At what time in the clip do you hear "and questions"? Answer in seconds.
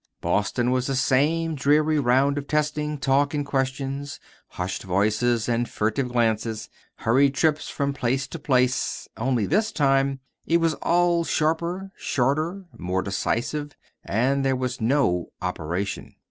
3.35-4.19